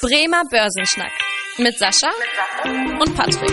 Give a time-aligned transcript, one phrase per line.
[0.00, 1.10] Bremer Börsenschnack
[1.58, 2.08] mit Sascha
[3.00, 3.50] und Patrick.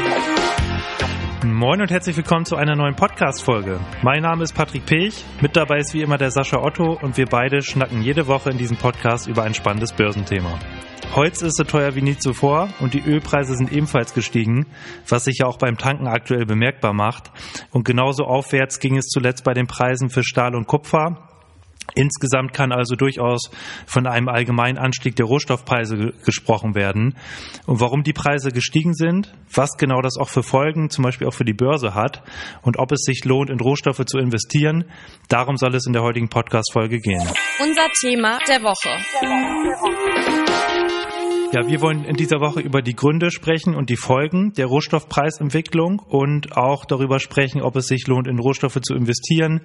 [1.44, 3.80] Moin und herzlich willkommen zu einer neuen Podcast-Folge.
[4.04, 7.26] Mein Name ist Patrick Pech, mit dabei ist wie immer der Sascha Otto und wir
[7.26, 10.60] beide schnacken jede Woche in diesem Podcast über ein spannendes Börsenthema.
[11.16, 14.68] Holz ist so teuer wie nie zuvor und die Ölpreise sind ebenfalls gestiegen,
[15.10, 17.32] was sich ja auch beim Tanken aktuell bemerkbar macht.
[17.72, 21.35] Und genauso aufwärts ging es zuletzt bei den Preisen für Stahl und Kupfer.
[21.96, 23.50] Insgesamt kann also durchaus
[23.86, 27.16] von einem allgemeinen Anstieg der Rohstoffpreise gesprochen werden.
[27.66, 31.34] Und warum die Preise gestiegen sind, was genau das auch für Folgen, zum Beispiel auch
[31.34, 32.24] für die Börse hat
[32.62, 34.86] und ob es sich lohnt, in Rohstoffe zu investieren,
[35.30, 37.28] darum soll es in der heutigen Podcast-Folge gehen.
[37.60, 40.45] Unser Thema der Woche.
[41.56, 46.00] Ja, wir wollen in dieser Woche über die Gründe sprechen und die Folgen der Rohstoffpreisentwicklung
[46.00, 49.62] und auch darüber sprechen, ob es sich lohnt, in Rohstoffe zu investieren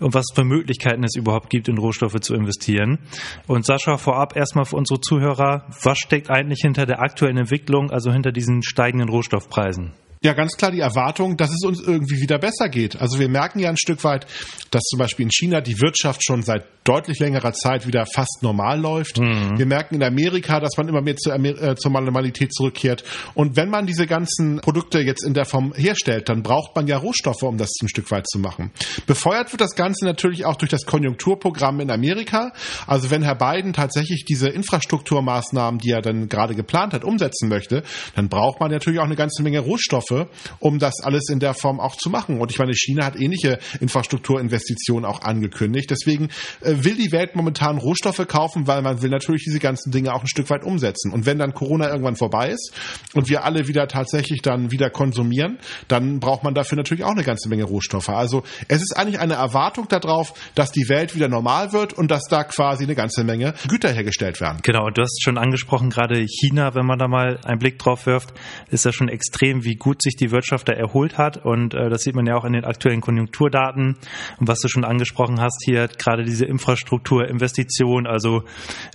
[0.00, 2.98] und was für Möglichkeiten es überhaupt gibt, in Rohstoffe zu investieren.
[3.46, 8.10] Und Sascha, vorab erstmal für unsere Zuhörer, was steckt eigentlich hinter der aktuellen Entwicklung, also
[8.10, 9.92] hinter diesen steigenden Rohstoffpreisen?
[10.24, 12.98] Ja, ganz klar die Erwartung, dass es uns irgendwie wieder besser geht.
[12.98, 14.26] Also wir merken ja ein Stück weit,
[14.70, 18.80] dass zum Beispiel in China die Wirtschaft schon seit deutlich längerer Zeit wieder fast normal
[18.80, 19.18] läuft.
[19.18, 19.58] Mhm.
[19.58, 23.04] Wir merken in Amerika, dass man immer mehr zur, äh, zur Normalität zurückkehrt.
[23.34, 26.96] Und wenn man diese ganzen Produkte jetzt in der Form herstellt, dann braucht man ja
[26.96, 28.70] Rohstoffe, um das ein Stück weit zu machen.
[29.06, 32.52] Befeuert wird das Ganze natürlich auch durch das Konjunkturprogramm in Amerika.
[32.86, 37.82] Also wenn Herr Biden tatsächlich diese Infrastrukturmaßnahmen, die er dann gerade geplant hat, umsetzen möchte,
[38.14, 40.28] dann braucht man natürlich auch eine ganze Menge Rohstoffe Rohstoffe,
[40.60, 42.40] um das alles in der Form auch zu machen.
[42.40, 45.90] Und ich meine, China hat ähnliche Infrastrukturinvestitionen auch angekündigt.
[45.90, 46.28] Deswegen
[46.60, 50.22] äh, will die Welt momentan Rohstoffe kaufen, weil man will natürlich diese ganzen Dinge auch
[50.22, 51.12] ein Stück weit umsetzen.
[51.12, 52.72] Und wenn dann Corona irgendwann vorbei ist
[53.14, 57.24] und wir alle wieder tatsächlich dann wieder konsumieren, dann braucht man dafür natürlich auch eine
[57.24, 58.08] ganze Menge Rohstoffe.
[58.08, 62.24] Also es ist eigentlich eine Erwartung darauf, dass die Welt wieder normal wird und dass
[62.28, 64.58] da quasi eine ganze Menge Güter hergestellt werden.
[64.62, 68.06] Genau, und du hast schon angesprochen, gerade China, wenn man da mal einen Blick drauf
[68.06, 68.32] wirft,
[68.70, 71.44] ist ja schon extrem, wie gut sich die Wirtschaft da erholt hat.
[71.44, 73.96] Und äh, das sieht man ja auch in den aktuellen Konjunkturdaten.
[74.38, 78.44] Und was du schon angesprochen hast hier, gerade diese Infrastrukturinvestition, also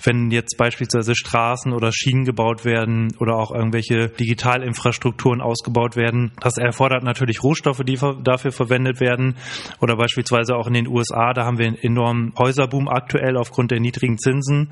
[0.04, 6.58] wenn jetzt beispielsweise Straßen oder Schienen gebaut werden oder auch irgendwelche Digitalinfrastrukturen ausgebaut werden, das
[6.58, 9.36] erfordert natürlich Rohstoffe, die dafür verwendet werden.
[9.82, 13.80] Oder beispielsweise auch in den USA, da haben wir einen enormen Häuserboom aktuell aufgrund der
[13.80, 14.72] niedrigen Zinsen.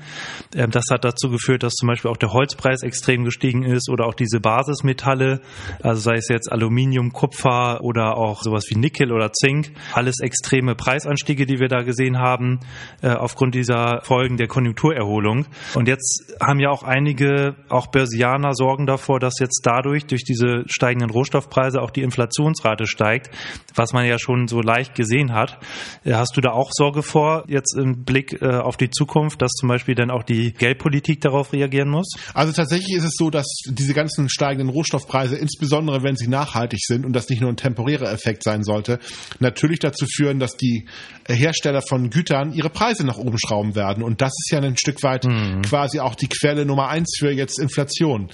[0.54, 4.06] Ähm, das hat dazu geführt, dass zum Beispiel auch der Holzpreis extrem gestiegen ist oder
[4.06, 5.40] auch diese Basismetalle,
[5.82, 9.72] also sei es jetzt Aluminium, Kupfer oder auch sowas wie Nickel oder Zink.
[9.92, 12.60] Alles extreme Preisanstiege, die wir da gesehen haben,
[13.02, 15.46] äh, aufgrund dieser Folgen der Konjunkturerholung.
[15.74, 20.64] Und jetzt haben ja auch einige, auch Börsianer, Sorgen davor, dass jetzt dadurch, durch diese
[20.66, 23.30] steigenden Rohstoffpreise, auch die Inflationsrate steigt,
[23.74, 25.58] was man ja schon so leicht gesehen hat.
[26.04, 29.52] Äh, hast du da auch Sorge vor, jetzt im Blick äh, auf die Zukunft, dass
[29.52, 32.08] zum Beispiel dann auch die Geldpolitik darauf reagieren muss?
[32.34, 37.04] Also tatsächlich ist es so, dass diese ganzen steigenden Rohstoffpreise, insbesondere wenn sie nachhaltig sind
[37.04, 38.98] und das nicht nur ein temporärer Effekt sein sollte,
[39.40, 40.86] natürlich dazu führen, dass die
[41.28, 44.02] Hersteller von Gütern ihre Preise nach oben schrauben werden.
[44.02, 45.62] Und das ist ja ein Stück weit mhm.
[45.62, 48.30] quasi auch die Quelle Nummer eins für jetzt Inflation.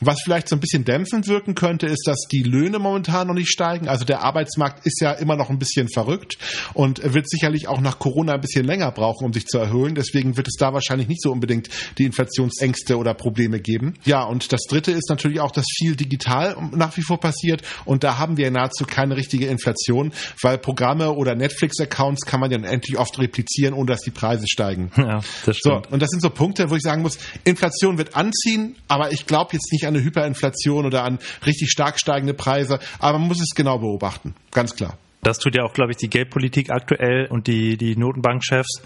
[0.00, 3.50] Was vielleicht so ein bisschen dämpfend wirken könnte, ist, dass die Löhne momentan noch nicht
[3.50, 3.88] steigen.
[3.88, 6.38] Also der Arbeitsmarkt ist ja immer noch ein bisschen verrückt
[6.74, 9.94] und wird sicherlich auch nach Corona ein bisschen länger brauchen, um sich zu erhöhen.
[9.94, 11.68] Deswegen wird es da wahrscheinlich nicht so unbedingt
[11.98, 13.94] die Inflationsängste oder Probleme geben.
[14.04, 17.62] Ja, und das dritte ist natürlich auch, dass viel digital nach wie vor passiert.
[17.84, 20.12] Und da haben wir nahezu keine richtige Inflation,
[20.42, 24.90] weil Programme oder Netflix-Accounts kann man ja endlich oft replizieren, ohne dass die Preise steigen.
[25.08, 25.86] Ja, das stimmt.
[25.86, 29.24] So, und das sind so Punkte, wo ich sagen muss, Inflation wird anziehen, aber ich
[29.24, 33.40] glaube jetzt nicht an eine Hyperinflation oder an richtig stark steigende Preise, aber man muss
[33.40, 34.98] es genau beobachten, ganz klar.
[35.22, 38.82] Das tut ja auch, glaube ich, die Geldpolitik aktuell und die, die Notenbankchefs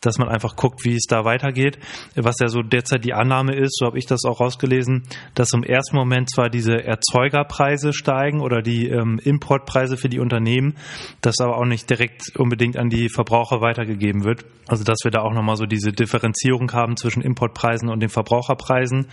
[0.00, 1.78] dass man einfach guckt, wie es da weitergeht.
[2.16, 5.62] Was ja so derzeit die Annahme ist, so habe ich das auch rausgelesen, dass im
[5.62, 10.74] ersten Moment zwar diese Erzeugerpreise steigen oder die ähm, Importpreise für die Unternehmen,
[11.20, 14.44] das aber auch nicht direkt unbedingt an die Verbraucher weitergegeben wird.
[14.70, 19.08] Also dass wir da auch nochmal so diese Differenzierung haben zwischen Importpreisen und den Verbraucherpreisen.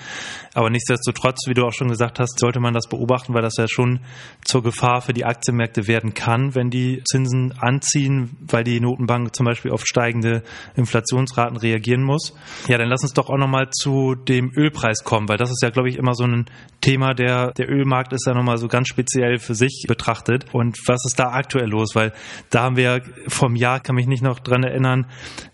[0.53, 3.67] Aber nichtsdestotrotz, wie du auch schon gesagt hast, sollte man das beobachten, weil das ja
[3.67, 4.01] schon
[4.45, 9.45] zur Gefahr für die Aktienmärkte werden kann, wenn die Zinsen anziehen, weil die Notenbank zum
[9.45, 10.43] Beispiel auf steigende
[10.77, 12.33] Inflationsraten reagieren muss.
[12.67, 15.69] Ja, dann lass uns doch auch nochmal zu dem Ölpreis kommen, weil das ist ja,
[15.69, 16.45] glaube ich, immer so ein
[16.81, 20.45] Thema, der, der Ölmarkt ist ja nochmal so ganz speziell für sich betrachtet.
[20.53, 21.95] Und was ist da aktuell los?
[21.95, 22.13] Weil
[22.49, 25.07] da haben wir vom Jahr, kann mich nicht noch dran erinnern,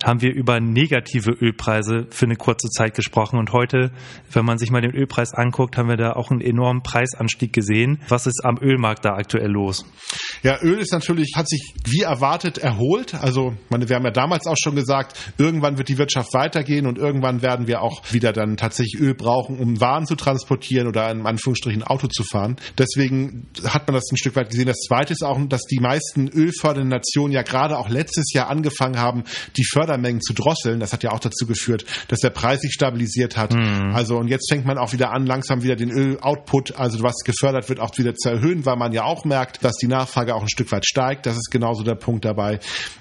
[0.03, 3.39] haben wir über negative Ölpreise für eine kurze Zeit gesprochen.
[3.39, 3.91] Und heute,
[4.31, 7.99] wenn man sich mal den Ölpreis anguckt, haben wir da auch einen enormen Preisanstieg gesehen.
[8.09, 9.85] Was ist am Ölmarkt da aktuell los?
[10.43, 13.15] Ja, Öl ist natürlich, hat sich wie erwartet erholt.
[13.15, 16.87] Also, meine, wir haben ja damals auch schon gesagt, sagt, irgendwann wird die Wirtschaft weitergehen
[16.87, 21.09] und irgendwann werden wir auch wieder dann tatsächlich Öl brauchen, um Waren zu transportieren oder
[21.11, 22.57] in Anführungsstrichen Auto zu fahren.
[22.77, 24.67] Deswegen hat man das ein Stück weit gesehen.
[24.67, 28.99] Das Zweite ist auch, dass die meisten ölfördernden Nationen ja gerade auch letztes Jahr angefangen
[28.99, 29.23] haben,
[29.57, 30.79] die Fördermengen zu drosseln.
[30.79, 33.53] Das hat ja auch dazu geführt, dass der Preis sich stabilisiert hat.
[33.53, 33.93] Mhm.
[33.93, 37.69] Also und jetzt fängt man auch wieder an, langsam wieder den Öloutput, also was gefördert
[37.69, 40.49] wird, auch wieder zu erhöhen, weil man ja auch merkt, dass die Nachfrage auch ein
[40.49, 41.25] Stück weit steigt.
[41.25, 42.59] Das ist genauso der Punkt dabei.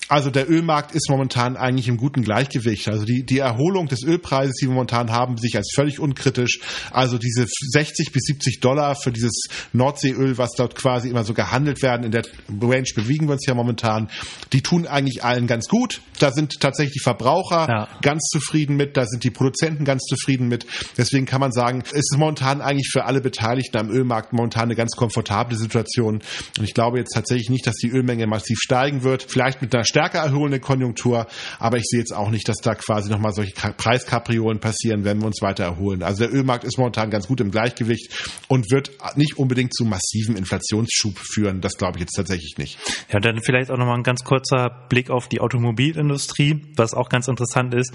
[0.08, 2.88] Also der Ölmarkt ist momentan eigentlich im guten Gleichgewicht.
[2.88, 6.58] Also die, die Erholung des Ölpreises, die wir momentan haben, sich als völlig unkritisch.
[6.90, 11.81] Also diese 60 bis 70 Dollar für dieses Nordseeöl, was dort quasi immer so gehandelt
[11.81, 12.25] werden, in der
[12.60, 14.10] Range bewegen wir uns ja momentan,
[14.52, 16.00] die tun eigentlich allen ganz gut.
[16.19, 17.88] Da sind tatsächlich die Verbraucher ja.
[18.02, 20.66] ganz zufrieden mit, da sind die Produzenten ganz zufrieden mit.
[20.98, 24.75] Deswegen kann man sagen, es ist momentan eigentlich für alle Beteiligten am Ölmarkt momentan eine
[24.75, 26.20] ganz komfortable Situation.
[26.58, 29.22] Und ich glaube jetzt tatsächlich nicht, dass die Ölmenge massiv steigen wird.
[29.22, 31.28] Vielleicht mit einer stärker erholenden Konjunktur,
[31.60, 35.27] aber ich sehe jetzt auch nicht, dass da quasi nochmal solche Preiskapriolen passieren, wenn wir
[35.27, 36.03] uns weiter erholen.
[36.03, 38.11] Also der Ölmarkt ist momentan ganz gut im Gleichgewicht
[38.49, 41.61] und wird nicht unbedingt zu massiven Inflationsschub führen.
[41.61, 42.79] Das glaube ich jetzt tatsächlich nicht.
[43.12, 47.29] Ja, dann vielleicht auch nochmal ein ganz kurzer Blick auf die Automobilindustrie, was auch ganz
[47.29, 47.93] interessant ist,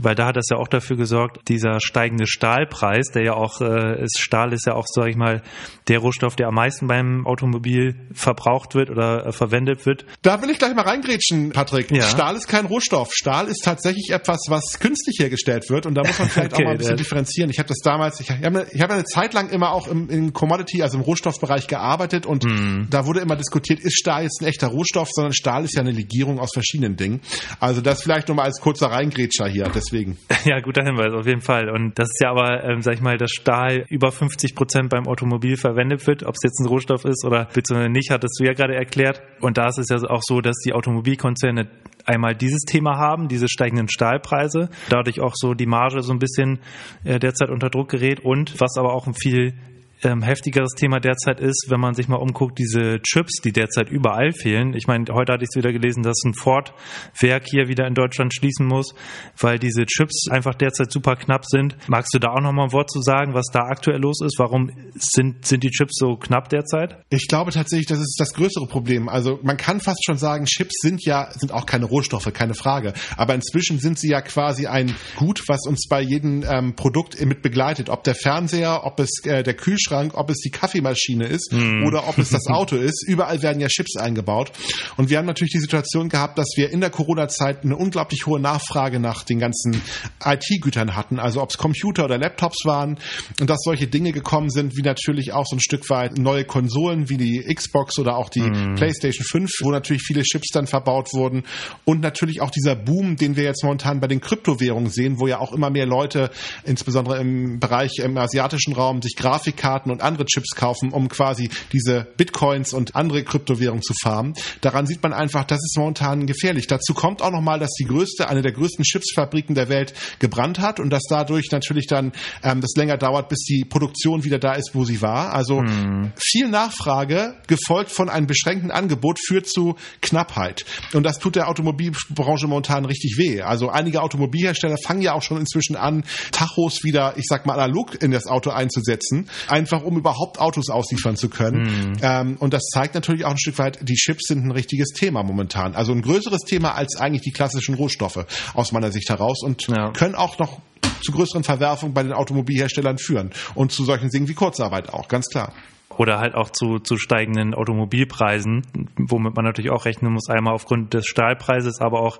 [0.00, 4.02] weil da hat das ja auch dafür gesorgt, dieser steigende Stahlpreis, der ja auch äh,
[4.02, 5.42] ist, Stahl ist ja auch, sage ich mal,
[5.86, 10.04] der Rohstoff, der am meisten beim Automobil verbraucht wird oder äh, verwendet wird.
[10.22, 11.92] Da will ich gleich mal reingrätschen, Patrick.
[11.92, 12.02] Ja.
[12.02, 13.10] Stahl ist kein Rohstoff.
[13.12, 16.66] Stahl ist tatsächlich etwas, was künstlich hergestellt wird und da muss man vielleicht okay, auch
[16.66, 17.50] mal ein bisschen differenzieren.
[17.50, 20.32] Ich habe das damals, ich habe eine, hab eine Zeit lang immer auch im, im
[20.32, 22.88] Commodity, also im Rohstoffbereich gearbeitet und mhm.
[22.90, 25.92] da wurde immer diskutiert, ist Stahl jetzt ein echter Rohstoff, sondern Stahl ist ja eine
[25.92, 27.20] Legierung aus verschiedenen Dingen.
[27.60, 30.18] Also das vielleicht nur mal als kurzer Reingrätscher hier, deswegen.
[30.46, 31.68] Ja, guter Hinweis, auf jeden Fall.
[31.68, 35.08] Und das ist ja aber, ähm, sag ich mal, dass Stahl über 50 Prozent beim
[35.08, 38.52] Automobil verwendet wird, ob es jetzt ein Rohstoff ist oder beziehungsweise nicht, hattest du ja
[38.52, 39.22] gerade erklärt.
[39.40, 41.68] Und da ist es ja auch so, dass die Automobilkonzerne
[42.04, 46.60] einmal dieses Thema haben, diese steigenden Stahlpreise, dadurch auch so die Marge so ein bisschen
[47.04, 49.54] äh, derzeit unter Druck gerät und was aber auch ein viel
[50.02, 54.32] ähm, heftigeres Thema derzeit ist, wenn man sich mal umguckt, diese Chips, die derzeit überall
[54.32, 54.74] fehlen.
[54.74, 58.34] Ich meine, heute hatte ich es wieder gelesen, dass ein Ford-Werk hier wieder in Deutschland
[58.34, 58.94] schließen muss,
[59.38, 61.76] weil diese Chips einfach derzeit super knapp sind.
[61.88, 64.38] Magst du da auch noch mal ein Wort zu sagen, was da aktuell los ist?
[64.38, 66.98] Warum sind, sind die Chips so knapp derzeit?
[67.08, 69.08] Ich glaube tatsächlich, das ist das größere Problem.
[69.08, 72.92] Also man kann fast schon sagen, Chips sind ja, sind auch keine Rohstoffe, keine Frage.
[73.16, 77.42] Aber inzwischen sind sie ja quasi ein Gut, was uns bei jedem ähm, Produkt mit
[77.42, 77.88] begleitet.
[77.88, 81.84] Ob der Fernseher, ob es äh, der Kühlschrank, Kühlschrank, ob es die Kaffeemaschine ist mm.
[81.84, 83.04] oder ob es das Auto ist.
[83.06, 84.52] Überall werden ja Chips eingebaut.
[84.96, 88.40] Und wir haben natürlich die Situation gehabt, dass wir in der Corona-Zeit eine unglaublich hohe
[88.40, 89.80] Nachfrage nach den ganzen
[90.24, 91.18] IT-Gütern hatten.
[91.18, 92.98] Also ob es Computer oder Laptops waren
[93.40, 97.08] und dass solche Dinge gekommen sind, wie natürlich auch so ein Stück weit neue Konsolen
[97.08, 98.74] wie die Xbox oder auch die mm.
[98.76, 101.44] PlayStation 5, wo natürlich viele Chips dann verbaut wurden.
[101.84, 105.38] Und natürlich auch dieser Boom, den wir jetzt momentan bei den Kryptowährungen sehen, wo ja
[105.38, 106.30] auch immer mehr Leute,
[106.64, 111.50] insbesondere im Bereich im asiatischen Raum, sich Grafikkarten Grafikkarten und andere Chips kaufen, um quasi
[111.72, 114.34] diese Bitcoins und andere Kryptowährungen zu farmen.
[114.60, 116.66] Daran sieht man einfach, das ist momentan gefährlich.
[116.66, 120.80] Dazu kommt auch nochmal, dass die größte, eine der größten Chipsfabriken der Welt gebrannt hat
[120.80, 122.12] und dass dadurch natürlich dann
[122.42, 125.32] ähm, das länger dauert, bis die Produktion wieder da ist, wo sie war.
[125.32, 126.12] Also hm.
[126.16, 130.64] viel Nachfrage, gefolgt von einem beschränkten Angebot, führt zu Knappheit.
[130.92, 133.42] Und das tut der Automobilbranche momentan richtig weh.
[133.42, 138.02] Also einige Automobilhersteller fangen ja auch schon inzwischen an, Tachos wieder, ich sag mal, analog
[138.02, 139.28] in das Auto einzusetzen.
[139.48, 141.62] Ein einfach um überhaupt Autos ausliefern zu können.
[141.62, 141.96] Mhm.
[142.02, 145.22] Ähm, und das zeigt natürlich auch ein Stück weit, die Chips sind ein richtiges Thema
[145.22, 145.74] momentan.
[145.74, 149.90] Also ein größeres Thema als eigentlich die klassischen Rohstoffe aus meiner Sicht heraus und ja.
[149.92, 150.60] können auch noch
[151.02, 155.26] zu größeren Verwerfungen bei den Automobilherstellern führen und zu solchen Dingen wie Kurzarbeit auch, ganz
[155.26, 155.52] klar
[155.98, 158.66] oder halt auch zu, zu steigenden Automobilpreisen,
[158.98, 162.18] womit man natürlich auch rechnen muss, einmal aufgrund des Stahlpreises, aber auch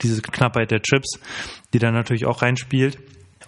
[0.00, 1.20] diese Knappheit der Chips,
[1.74, 2.98] die dann natürlich auch reinspielt.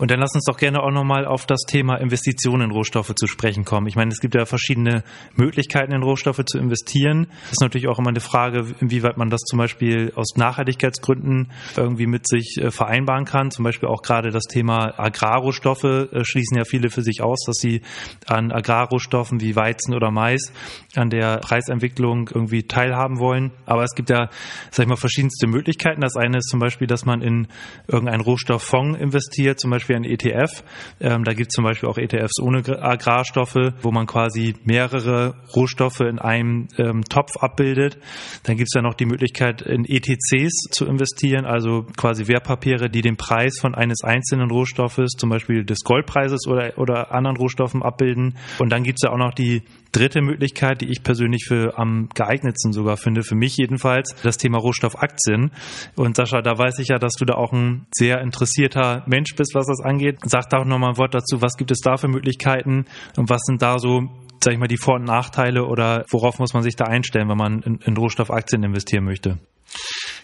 [0.01, 3.27] Und dann lass uns doch gerne auch nochmal auf das Thema Investitionen in Rohstoffe zu
[3.27, 3.87] sprechen kommen.
[3.87, 5.05] Ich meine, es gibt ja verschiedene
[5.35, 7.27] Möglichkeiten, in Rohstoffe zu investieren.
[7.43, 12.07] Das ist natürlich auch immer eine Frage, inwieweit man das zum Beispiel aus Nachhaltigkeitsgründen irgendwie
[12.07, 13.51] mit sich äh, vereinbaren kann.
[13.51, 17.57] Zum Beispiel auch gerade das Thema Agrarrohstoffe äh, schließen ja viele für sich aus, dass
[17.57, 17.83] sie
[18.27, 20.51] an Agrarrohstoffen wie Weizen oder Mais
[20.97, 23.51] an der Preisentwicklung irgendwie teilhaben wollen.
[23.67, 24.31] Aber es gibt ja,
[24.71, 26.01] sag ich mal, verschiedenste Möglichkeiten.
[26.01, 27.49] Das eine ist zum Beispiel, dass man in
[27.87, 30.63] irgendeinen Rohstofffonds investiert, zum Beispiel Beispiel ein ETF.
[31.01, 36.01] Ähm, da gibt es zum Beispiel auch ETFs ohne Agrarstoffe, wo man quasi mehrere Rohstoffe
[36.01, 37.99] in einem ähm, Topf abbildet.
[38.45, 43.03] Dann gibt es ja noch die Möglichkeit, in ETCs zu investieren, also quasi Wertpapiere, die
[43.03, 48.37] den Preis von eines einzelnen Rohstoffes, zum Beispiel des Goldpreises oder, oder anderen Rohstoffen abbilden.
[48.59, 52.09] Und dann gibt es ja auch noch die dritte Möglichkeit, die ich persönlich für am
[52.15, 55.51] geeignetsten sogar finde, für mich jedenfalls, das Thema Rohstoffaktien.
[55.97, 59.55] Und Sascha, da weiß ich ja, dass du da auch ein sehr interessierter Mensch bist,
[59.55, 60.19] was das angeht.
[60.25, 63.43] Sag da auch nochmal ein Wort dazu, was gibt es da für Möglichkeiten und was
[63.43, 64.09] sind da so
[64.43, 67.37] sag ich mal, die Vor- und Nachteile oder worauf muss man sich da einstellen, wenn
[67.37, 69.39] man in, in Rohstoffaktien investieren möchte?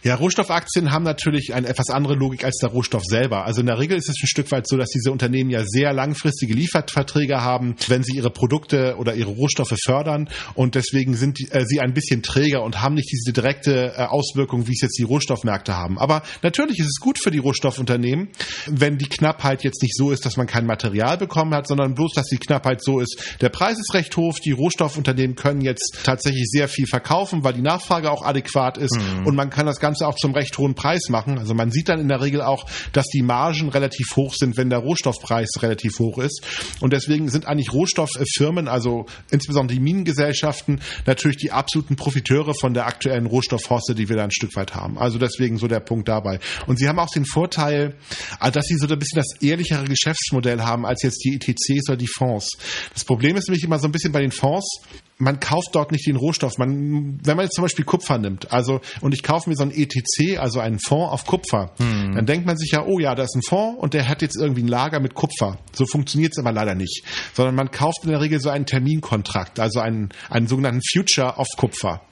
[0.06, 3.44] Ja, Rohstoffaktien haben natürlich eine etwas andere Logik als der Rohstoff selber.
[3.44, 5.92] Also in der Regel ist es ein Stück weit so, dass diese Unternehmen ja sehr
[5.92, 11.50] langfristige Lieferverträge haben, wenn sie ihre Produkte oder ihre Rohstoffe fördern und deswegen sind die,
[11.50, 14.96] äh, sie ein bisschen träger und haben nicht diese direkte äh, Auswirkung, wie es jetzt
[14.96, 15.98] die Rohstoffmärkte haben.
[15.98, 18.28] Aber natürlich ist es gut für die Rohstoffunternehmen,
[18.68, 22.12] wenn die Knappheit jetzt nicht so ist, dass man kein Material bekommen hat, sondern bloß,
[22.12, 26.44] dass die Knappheit so ist, der Preis ist recht hoch, die Rohstoffunternehmen können jetzt tatsächlich
[26.46, 29.26] sehr viel verkaufen, weil die Nachfrage auch adäquat ist mhm.
[29.26, 31.38] und man kann das Ganze Ganze auch zum recht hohen Preis machen.
[31.38, 34.70] Also man sieht dann in der Regel auch, dass die Margen relativ hoch sind, wenn
[34.70, 36.42] der Rohstoffpreis relativ hoch ist.
[36.80, 42.86] Und deswegen sind eigentlich Rohstofffirmen, also insbesondere die Minengesellschaften, natürlich die absoluten Profiteure von der
[42.86, 44.98] aktuellen Rohstoffhosse, die wir da ein Stück weit haben.
[44.98, 46.40] Also deswegen so der Punkt dabei.
[46.66, 47.94] Und sie haben auch den Vorteil,
[48.40, 51.96] äh, dass sie so ein bisschen das ehrlichere Geschäftsmodell haben als jetzt die ETCs oder
[51.96, 52.50] die Fonds.
[52.92, 54.80] Das Problem ist nämlich immer so ein bisschen bei den Fonds,
[55.18, 56.58] man kauft dort nicht den Rohstoff.
[56.58, 59.70] Man, wenn man jetzt zum Beispiel Kupfer nimmt, also und ich kaufe mir so ein
[59.70, 62.14] ETC, also einen Fonds auf Kupfer, hm.
[62.14, 64.36] dann denkt man sich ja, oh ja, da ist ein Fonds und der hat jetzt
[64.36, 65.58] irgendwie ein Lager mit Kupfer.
[65.72, 69.58] So funktioniert es aber leider nicht, sondern man kauft in der Regel so einen Terminkontrakt,
[69.58, 72.02] also einen, einen sogenannten Future auf Kupfer.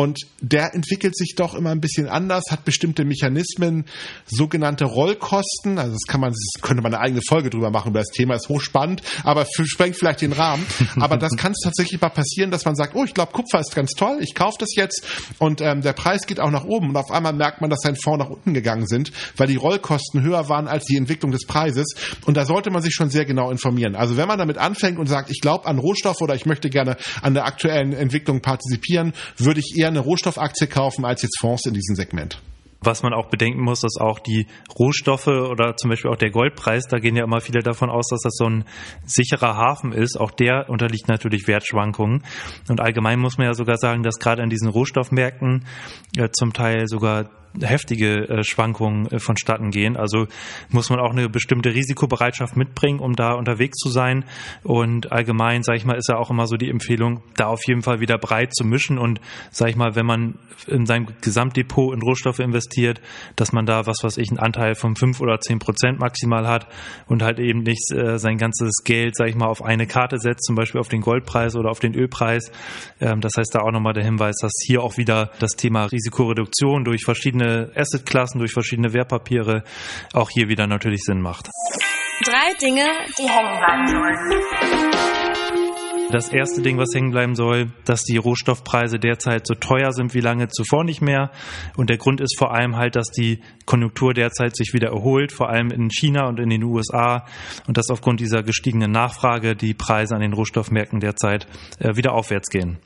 [0.00, 3.84] Und der entwickelt sich doch immer ein bisschen anders, hat bestimmte Mechanismen,
[4.24, 5.78] sogenannte Rollkosten.
[5.78, 8.34] Also das kann man, das könnte man eine eigene Folge drüber machen über das Thema,
[8.34, 10.64] ist hochspannend, aber sprengt vielleicht den Rahmen.
[10.98, 13.74] Aber das kann es tatsächlich mal passieren, dass man sagt, oh, ich glaube, Kupfer ist
[13.74, 15.04] ganz toll, ich kaufe das jetzt
[15.38, 17.94] und ähm, der Preis geht auch nach oben und auf einmal merkt man, dass sein
[17.94, 21.94] Fonds nach unten gegangen sind, weil die Rollkosten höher waren als die Entwicklung des Preises.
[22.24, 23.96] Und da sollte man sich schon sehr genau informieren.
[23.96, 26.96] Also wenn man damit anfängt und sagt, ich glaube an Rohstoffe oder ich möchte gerne
[27.20, 31.74] an der aktuellen Entwicklung partizipieren, würde ich eher eine Rohstoffaktie kaufen als jetzt Fonds in
[31.74, 32.40] diesem Segment.
[32.82, 34.46] Was man auch bedenken muss, dass auch die
[34.78, 38.20] Rohstoffe oder zum Beispiel auch der Goldpreis, da gehen ja immer viele davon aus, dass
[38.22, 38.64] das so ein
[39.04, 40.18] sicherer Hafen ist.
[40.18, 42.24] Auch der unterliegt natürlich Wertschwankungen.
[42.70, 45.66] Und allgemein muss man ja sogar sagen, dass gerade an diesen Rohstoffmärkten
[46.16, 47.28] äh, zum Teil sogar
[47.60, 49.96] heftige äh, Schwankungen äh, vonstatten gehen.
[49.96, 50.26] Also
[50.70, 54.24] muss man auch eine bestimmte Risikobereitschaft mitbringen, um da unterwegs zu sein.
[54.62, 57.82] Und allgemein, sage ich mal, ist ja auch immer so die Empfehlung, da auf jeden
[57.82, 62.02] Fall wieder breit zu mischen und, sage ich mal, wenn man in sein Gesamtdepot in
[62.02, 63.00] Rohstoffe investiert,
[63.36, 66.68] dass man da, was weiß ich, einen Anteil von fünf oder zehn Prozent maximal hat
[67.06, 70.44] und halt eben nicht äh, sein ganzes Geld, sage ich mal, auf eine Karte setzt,
[70.44, 72.52] zum Beispiel auf den Goldpreis oder auf den Ölpreis.
[73.00, 76.84] Ähm, das heißt da auch nochmal der Hinweis, dass hier auch wieder das Thema Risikoreduktion
[76.84, 79.64] durch verschiedene verschiedene Assetklassen, durch verschiedene Wertpapiere
[80.12, 81.48] auch hier wieder natürlich Sinn macht.
[82.24, 82.86] Drei Dinge,
[83.18, 84.42] die hängen bleiben sollen.
[86.10, 90.20] Das erste Ding, was hängen bleiben soll, dass die Rohstoffpreise derzeit so teuer sind wie
[90.20, 91.30] lange zuvor nicht mehr.
[91.76, 95.50] Und der Grund ist vor allem halt, dass die Konjunktur derzeit sich wieder erholt, vor
[95.50, 97.26] allem in China und in den USA.
[97.68, 101.46] Und dass aufgrund dieser gestiegenen Nachfrage die Preise an den Rohstoffmärkten derzeit
[101.78, 102.78] äh, wieder aufwärts gehen.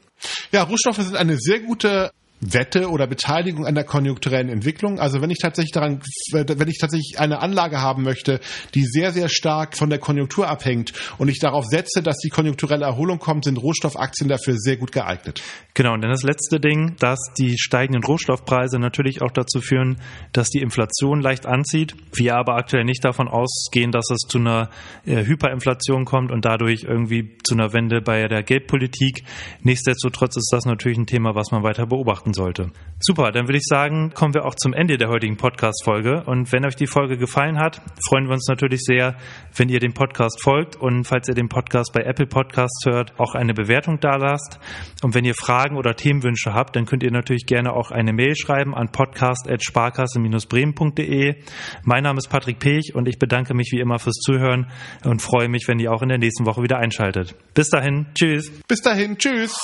[0.53, 4.99] Ja, Rohstoffe sind eine sehr gute Wette oder Beteiligung an der konjunkturellen Entwicklung.
[4.99, 6.01] Also wenn ich tatsächlich daran,
[6.33, 8.41] wenn ich tatsächlich eine Anlage haben möchte,
[8.75, 12.85] die sehr, sehr stark von der Konjunktur abhängt und ich darauf setze, dass die konjunkturelle
[12.85, 15.43] Erholung kommt, sind Rohstoffaktien dafür sehr gut geeignet.
[15.75, 20.01] Genau, und dann das letzte Ding, dass die steigenden Rohstoffpreise natürlich auch dazu führen,
[20.33, 21.95] dass die Inflation leicht anzieht.
[22.13, 24.71] Wir aber aktuell nicht davon ausgehen, dass es zu einer
[25.07, 29.25] äh, Hyperinflation kommt und dadurch irgendwie zu einer Wende bei der Geldpolitik.
[29.63, 32.71] Nichtsdestotrotz ist das natürlich ein Thema, was man weiter beobachten sollte.
[33.01, 36.23] Super, dann würde ich sagen, kommen wir auch zum Ende der heutigen Podcast-Folge.
[36.25, 39.17] Und wenn euch die Folge gefallen hat, freuen wir uns natürlich sehr,
[39.57, 43.35] wenn ihr dem Podcast folgt und falls ihr den Podcast bei Apple Podcasts hört, auch
[43.35, 44.59] eine Bewertung da lasst.
[45.03, 48.37] Und wenn ihr Fragen oder Themenwünsche habt, dann könnt ihr natürlich gerne auch eine Mail
[48.37, 51.35] schreiben an podcast.sparkasse-bremen.de.
[51.83, 54.71] Mein Name ist Patrick Pech und ich bedanke mich wie immer fürs Zuhören
[55.05, 57.35] und freue mich, wenn ihr auch in der nächsten Woche wieder einschaltet.
[57.53, 58.51] Bis dahin, tschüss.
[58.67, 59.55] Bis dahin, tschüss.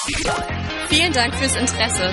[0.88, 2.12] Vielen Dank fürs Interesse.